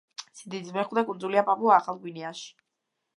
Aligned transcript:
სიდიდით 0.37 0.71
მეხუთე 0.77 1.03
კუნძულია 1.09 1.43
პაპუა-ახალ 1.49 1.99
გვინეაში. 2.07 2.49